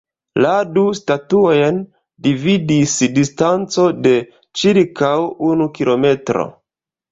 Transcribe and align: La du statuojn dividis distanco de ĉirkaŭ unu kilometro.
La 0.43 0.51
du 0.77 0.85
statuojn 0.99 1.77
dividis 2.29 2.97
distanco 3.19 3.87
de 4.09 4.15
ĉirkaŭ 4.63 5.13
unu 5.53 5.71
kilometro. 5.79 6.51